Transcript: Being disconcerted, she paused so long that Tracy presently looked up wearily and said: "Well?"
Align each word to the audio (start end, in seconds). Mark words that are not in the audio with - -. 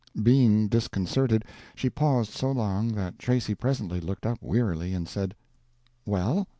Being 0.23 0.67
disconcerted, 0.67 1.45
she 1.75 1.87
paused 1.87 2.31
so 2.31 2.51
long 2.51 2.93
that 2.93 3.19
Tracy 3.19 3.53
presently 3.53 3.99
looked 4.01 4.25
up 4.25 4.39
wearily 4.41 4.95
and 4.95 5.07
said: 5.07 5.35
"Well?" 6.07 6.47